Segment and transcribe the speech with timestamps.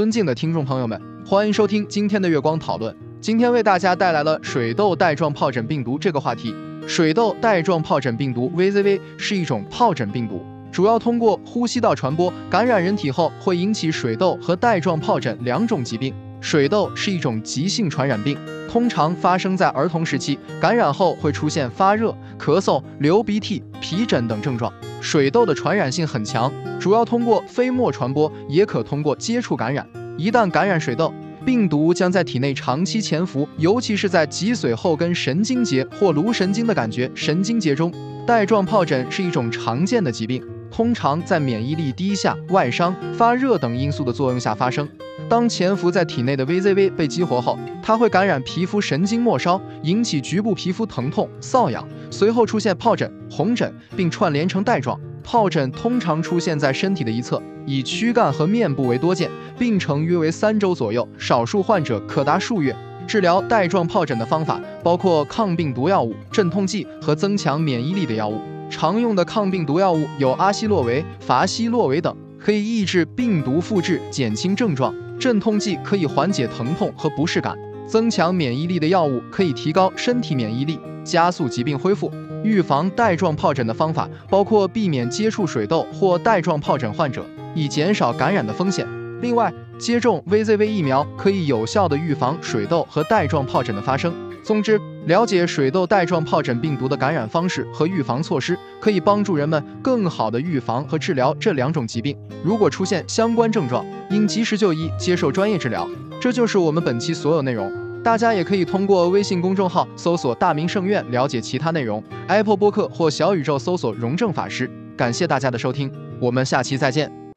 [0.00, 2.96] 尊敬的听众朋友们，欢迎收听今天的月光讨论。
[3.20, 6.54] 今天为大家带来了水痘带状疱疹病毒这个话题。
[6.86, 16.14] 水痘带状疱疹病毒 （VZV） 是一种疱疹病毒，主要通过呼吸道传播，感染人体后会引起水痘和带状疱疹两种疾病。
[16.40, 18.36] 水痘是一种急性传染病，
[18.68, 24.72] 通常发生在儿童时期，感染后会出现发热、咳嗽、流鼻涕、皮疹等症状。
[25.02, 29.86] 水痘的传染性很强，主要通过飞沫传播，也可通过接触感染。
[30.16, 31.12] 一旦感染水痘，
[31.44, 37.92] 病毒将在体内长期潜伏，尤其是在脊髓后根神经节或颅神经的感觉神经节中。
[38.26, 44.88] 带状疱疹是一种常见的疾病，通常在免疫力低下、外伤、发热等因素的作用下发生。
[45.28, 54.98] 当潜伏在体内的 VZV 被激活后，它会感染皮肤神经末梢，引起局部皮肤疼痛、瘙痒，随后出现疱疹、红疹，并串联成带状。
[55.24, 62.74] 疱疹通常出现在身体的一侧，以躯干和面部为多见，病程约为三周左右，少数患者可达数月。
[63.06, 68.40] 治疗带状疱疹的方法包括抗病毒药物、镇痛剂和增强免疫力的药物。
[68.70, 74.94] 常用的抗病毒药物有阿昔洛韦、伐昔洛韦等，可以抑制病毒复制，减轻症状。
[75.18, 77.54] 镇痛剂可以缓解疼痛和不适感，
[77.86, 82.10] 增强免疫力的药物可以提高身体免疫力，加速疾病恢复。
[82.42, 87.22] 预防带状疱疹的方法包括避免接触水痘或带状疱疹患者，
[87.54, 88.86] 以减少感染的风险。
[89.20, 94.12] 另外，接种 VZV 疫苗可以有效地预防水痘和带状疱疹的发生。
[94.42, 102.16] 总之，了解水痘带状疱疹病毒的感染方式和预防措施，可以帮助人们更好地预防和治疗这两种疾病。
[102.42, 105.88] 如果出现相关症状，应及时就医，接受专业治疗。
[106.20, 107.70] 这就是我们本期所有内容。
[108.02, 114.70] 大家也可以通过微信公众号搜索“大明圣院”了解其他内容，Apple 播客或小宇宙搜索“荣正法师”。
[114.96, 117.29] 感谢大家的收听，我们下期再见。